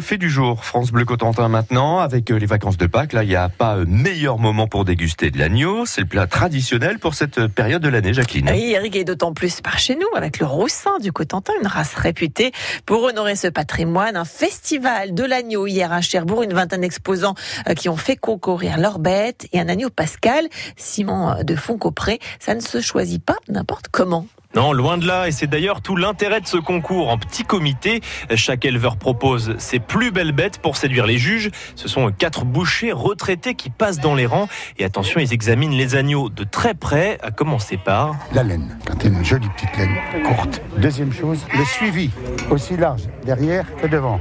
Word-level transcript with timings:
fait 0.00 0.18
du 0.18 0.30
jour, 0.30 0.64
France 0.64 0.90
Bleu 0.90 1.04
Cotentin 1.04 1.48
maintenant, 1.48 1.98
avec 1.98 2.30
euh, 2.30 2.36
les 2.36 2.46
vacances 2.46 2.76
de 2.76 2.86
Pâques. 2.86 3.12
Là, 3.12 3.22
il 3.22 3.28
n'y 3.28 3.36
a 3.36 3.48
pas 3.48 3.76
euh, 3.76 3.84
meilleur 3.86 4.38
moment 4.38 4.66
pour 4.66 4.84
déguster 4.84 5.30
de 5.30 5.38
l'agneau. 5.38 5.86
C'est 5.86 6.02
le 6.02 6.06
plat 6.06 6.26
traditionnel 6.26 6.98
pour 6.98 7.14
cette 7.14 7.46
période 7.48 7.82
de 7.82 7.88
l'année, 7.88 8.14
Jacqueline. 8.14 8.50
Oui, 8.50 8.72
Eric, 8.72 8.96
est 8.96 9.04
d'autant 9.04 9.32
plus 9.32 9.60
par 9.60 9.78
chez 9.78 9.96
nous, 9.96 10.06
avec 10.16 10.38
le 10.38 10.46
Roussin 10.46 10.98
du 11.00 11.12
Cotentin, 11.12 11.52
une 11.60 11.66
race 11.66 11.94
réputée 11.94 12.52
pour 12.86 13.02
honorer 13.02 13.36
ce 13.36 13.48
patrimoine. 13.48 14.16
Un 14.16 14.24
festival 14.24 15.14
de 15.14 15.24
l'agneau 15.24 15.66
hier 15.66 15.92
à 15.92 16.00
Cherbourg, 16.00 16.42
une 16.42 16.54
vingtaine 16.54 16.82
d'exposants 16.82 17.34
euh, 17.68 17.74
qui 17.74 17.88
ont 17.88 17.96
fait 17.96 18.16
concourir 18.16 18.78
leurs 18.78 18.98
bêtes 18.98 19.48
et 19.52 19.60
un 19.60 19.68
agneau 19.68 19.90
pascal, 19.90 20.48
ciment 20.76 21.42
de 21.42 21.56
Foncopré. 21.56 22.18
Ça 22.38 22.54
ne 22.54 22.60
se 22.60 22.80
choisit 22.80 23.24
pas 23.24 23.36
n'importe 23.48 23.86
comment. 23.90 24.26
Non, 24.54 24.72
loin 24.72 24.98
de 24.98 25.06
là, 25.06 25.26
et 25.26 25.32
c'est 25.32 25.48
d'ailleurs 25.48 25.80
tout 25.80 25.96
l'intérêt 25.96 26.40
de 26.40 26.46
ce 26.46 26.56
concours 26.56 27.08
en 27.08 27.18
petit 27.18 27.42
comité. 27.42 28.00
Chaque 28.36 28.64
éleveur 28.64 28.96
propose 28.96 29.56
ses 29.58 29.80
plus 29.80 30.12
belles 30.12 30.30
bêtes 30.30 30.58
pour 30.58 30.76
séduire 30.76 31.06
les 31.06 31.18
juges. 31.18 31.50
Ce 31.74 31.88
sont 31.88 32.12
quatre 32.12 32.44
bouchers 32.44 32.92
retraités 32.92 33.54
qui 33.54 33.68
passent 33.68 33.98
dans 33.98 34.14
les 34.14 34.26
rangs. 34.26 34.48
Et 34.78 34.84
attention, 34.84 35.18
ils 35.18 35.32
examinent 35.32 35.76
les 35.76 35.96
agneaux 35.96 36.28
de 36.28 36.44
très 36.44 36.74
près, 36.74 37.18
à 37.22 37.32
commencer 37.32 37.76
par... 37.76 38.14
La 38.32 38.44
laine, 38.44 38.78
quand 38.86 39.02
y 39.02 39.08
a 39.08 39.10
une 39.10 39.24
jolie 39.24 39.48
petite 39.56 39.76
laine 39.76 39.96
courte. 40.24 40.62
Deuxième 40.78 41.12
chose, 41.12 41.44
le 41.52 41.64
suivi, 41.64 42.10
aussi 42.50 42.76
large 42.76 43.02
derrière 43.24 43.64
que 43.76 43.88
devant. 43.88 44.20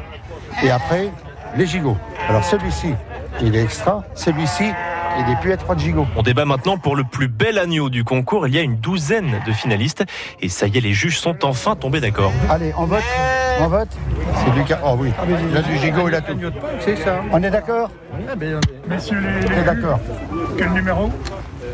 Et 0.63 0.71
après, 0.71 1.11
les 1.55 1.67
gigots. 1.67 1.97
Alors 2.27 2.43
celui-ci, 2.43 2.93
il 3.41 3.55
est 3.55 3.63
extra. 3.63 4.03
Celui-ci, 4.15 4.71
et 5.19 5.23
des 5.23 5.35
puits 5.37 5.51
à 5.51 5.57
3 5.57 5.77
gigots. 5.77 6.07
On 6.15 6.23
débat 6.23 6.45
maintenant 6.45 6.77
pour 6.77 6.95
le 6.95 7.03
plus 7.03 7.27
bel 7.27 7.57
agneau 7.57 7.89
du 7.89 8.03
concours. 8.03 8.47
Il 8.47 8.55
y 8.55 8.59
a 8.59 8.61
une 8.61 8.77
douzaine 8.77 9.41
de 9.45 9.51
finalistes. 9.51 10.03
Et 10.41 10.49
ça 10.49 10.67
y 10.67 10.77
est, 10.77 10.81
les 10.81 10.93
juges 10.93 11.19
sont 11.19 11.45
enfin 11.45 11.75
tombés 11.75 11.99
d'accord. 12.01 12.31
Allez, 12.49 12.73
on 12.77 12.85
vote 12.85 13.03
On 13.59 13.67
vote 13.67 13.89
C'est 14.35 14.53
du 14.53 14.61
Oh 14.83 14.95
oui, 14.97 15.11
il 15.51 15.57
a 15.57 15.61
du 15.61 15.77
gigot, 15.77 16.07
il 16.07 16.15
a 16.15 16.21
tout. 16.21 16.37
C'est 16.79 16.95
ça. 16.95 17.21
On 17.31 17.41
est 17.41 17.51
d'accord 17.51 17.89
Messieurs 18.87 19.19
les... 19.19 19.63
d'accord. 19.63 19.99
Quel 20.57 20.71
numéro? 20.71 21.09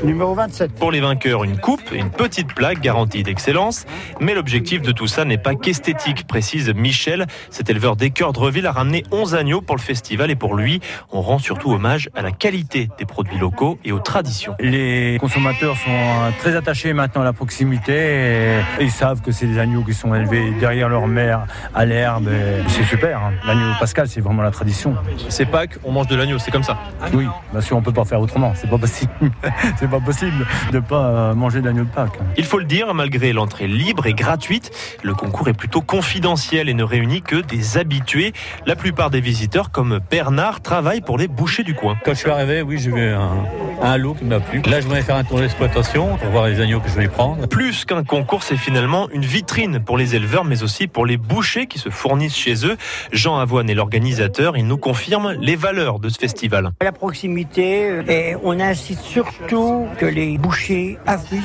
Numéro 0.04 0.34
27. 0.34 0.72
Pour 0.76 0.92
les 0.92 1.02
vainqueurs, 1.02 1.44
une 1.44 1.58
coupe 1.58 1.92
et 1.92 1.98
une 1.98 2.10
petite 2.10 2.54
plaque 2.54 2.80
garantie 2.80 3.22
d'excellence. 3.24 3.86
Mais 4.22 4.34
l'objectif 4.34 4.82
de 4.82 4.94
tout 4.94 5.08
ça 5.08 5.26
n'est 5.26 5.38
pas 5.38 5.56
qu'esthétique, 5.56 6.26
précise 6.26 6.74
Michel. 6.74 7.28
Cet 7.50 7.70
éleveur 7.70 7.98
d'écœurs 7.98 8.32
de 8.32 8.40
Reville 8.40 8.66
a 8.66 8.72
ramené 8.72 9.04
11 9.12 9.36
agneaux 9.36 9.60
pour 9.60 9.76
le 9.76 9.82
festival 9.82 10.32
et 10.32 10.36
pour 10.36 10.56
lui, 10.56 10.80
on 11.12 11.22
rend 11.22 11.38
surtout 11.38 11.72
hommage 11.72 12.10
à 12.16 12.22
la 12.22 12.32
qualité 12.32 12.90
des 12.98 13.06
produits 13.06 13.38
locaux 13.38 13.78
et 13.84 13.92
aux 13.92 14.00
traditions. 14.00 14.56
Les 14.60 15.18
consommateurs 15.20 15.76
sont 15.76 15.92
très 16.40 16.56
attachés 16.56 16.94
maintenant 16.94 17.22
à 17.22 17.26
la 17.26 17.34
proximité 17.34 18.62
et 18.80 18.84
ils 18.84 18.92
savent 18.92 19.22
que 19.22 19.32
c'est 19.32 19.48
des 19.48 19.60
agneaux 19.60 19.84
qui 19.84 19.94
sont 19.94 20.16
élevés 20.16 20.52
derrière 20.62 20.88
leur 20.88 21.08
mère 21.08 21.46
à 21.76 21.86
l'herbe. 21.86 22.30
C'est 22.70 22.84
super. 22.84 23.20
Hein. 23.20 23.34
L'agneau 23.46 23.74
pascal, 23.80 24.08
c'est 24.08 24.22
vraiment 24.22 24.44
la 24.44 24.52
tradition. 24.52 24.96
C'est 25.28 25.46
Pâques, 25.46 25.78
on 25.84 25.92
mange 25.92 26.08
de 26.08 26.16
l'agneau, 26.16 26.40
c'est 26.40 26.52
comme 26.52 26.64
ça. 26.64 26.78
Oui, 27.14 27.28
bien 27.52 27.62
sûr, 27.62 27.76
on 27.76 27.82
peut 27.82 27.92
pas 27.92 28.06
faire 28.06 28.22
autrement. 28.22 28.54
C'est 28.56 28.70
pas 28.70 28.78
possible. 28.78 29.12
pas 29.90 30.00
possible 30.00 30.46
de 30.72 30.78
ne 30.78 30.82
pas 30.82 31.08
euh, 31.08 31.34
manger 31.34 31.62
d'agneau 31.62 31.84
de 31.84 31.90
Pâques. 31.90 32.20
Il 32.38 32.46
faut 32.46 32.60
le 32.60 32.66
dire, 32.66 32.94
malgré 32.94 33.34
l'entrée 33.34 33.68
libre 33.68 34.08
et 34.08 34.14
gratuite, 34.14 34.72
le 35.04 35.14
concours 35.14 35.48
est 35.48 35.54
plutôt 35.54 35.82
confidentiel 35.82 36.70
et 36.70 36.74
ne 36.74 36.84
réunit 36.84 37.22
que 37.22 37.38
des 37.38 37.78
habitués. 37.78 38.34
La 38.66 38.76
plupart 38.76 39.10
des 39.10 39.22
visiteurs, 39.22 39.72
comme 39.72 40.00
Bernard, 40.10 40.62
travaillent 40.62 41.02
pour 41.02 41.18
les 41.18 41.28
bouchers 41.28 41.64
du 41.64 41.76
coin. 41.76 41.98
Quand 42.06 42.14
je 42.14 42.20
suis 42.20 42.30
arrivé, 42.30 42.62
oui, 42.62 42.78
j'ai 42.78 42.92
vu 42.92 43.02
un, 43.02 43.46
un 43.82 43.98
lot 43.98 44.14
qui 44.14 44.26
m'a 44.26 44.40
plu. 44.40 44.62
Là, 44.70 44.82
je 44.82 44.88
voulais 44.88 45.02
faire 45.02 45.16
un 45.16 45.24
tour 45.24 45.40
d'exploitation 45.40 46.18
pour 46.18 46.30
voir 46.30 46.48
les 46.48 46.60
agneaux 46.62 46.80
que 46.80 46.90
je 46.90 46.96
vais 46.96 47.08
prendre. 47.08 47.48
Plus 47.48 47.86
qu'un 47.86 48.04
concours, 48.04 48.44
c'est 48.44 48.58
finalement 48.58 49.10
une 49.12 49.26
vitrine 49.26 49.80
pour 49.80 49.98
les 49.98 50.16
éleveurs, 50.16 50.46
mais 50.46 50.64
aussi 50.64 50.88
pour 50.88 51.06
les 51.06 51.18
bouchers 51.18 51.68
qui 51.68 51.80
se 51.80 51.90
fournissent 51.90 52.36
chez 52.36 52.66
eux. 52.66 52.78
Jean 53.12 53.38
Avoine 53.38 53.70
est 53.70 53.76
l'organisateur. 53.76 54.58
Il 54.58 54.68
nous 54.68 54.78
confirme 54.78 55.34
les 55.40 55.56
valeurs 55.56 56.00
de 56.00 56.10
ce 56.10 56.18
festival. 56.18 56.72
La 56.82 56.92
proximité, 56.92 58.02
et 58.08 58.36
on 58.44 58.60
insiste 58.60 59.02
surtout 59.02 59.86
que 59.98 60.06
les 60.06 60.38
bouchers 60.38 60.98
affichent 61.06 61.40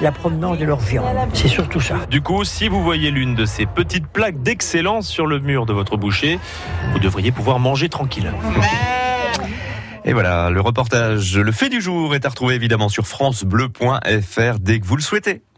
la 0.00 0.12
provenance 0.12 0.58
de 0.58 0.64
leur 0.64 0.78
viande. 0.78 1.06
C'est 1.34 1.48
surtout 1.48 1.80
ça. 1.80 1.96
Du 2.10 2.20
coup, 2.20 2.44
si 2.44 2.68
vous 2.68 2.82
voyez 2.82 3.10
l'une 3.10 3.34
de 3.34 3.44
ces 3.44 3.66
petites 3.66 4.06
plaques 4.06 4.42
d'excellence 4.42 5.08
sur 5.08 5.26
le 5.26 5.38
mur 5.40 5.66
de 5.66 5.72
votre 5.72 5.96
boucher, 5.96 6.38
vous 6.92 6.98
devriez 6.98 7.32
pouvoir 7.32 7.58
manger 7.58 7.88
tranquille. 7.88 8.32
Et 10.04 10.12
voilà, 10.12 10.50
le 10.50 10.60
reportage 10.60 11.36
Le 11.36 11.52
fait 11.52 11.68
du 11.68 11.80
jour 11.80 12.14
est 12.14 12.24
à 12.24 12.30
retrouver 12.30 12.54
évidemment 12.54 12.88
sur 12.88 13.06
francebleu.fr 13.06 14.58
dès 14.60 14.80
que 14.80 14.86
vous 14.86 14.96
le 14.96 15.02
souhaitez. 15.02 15.42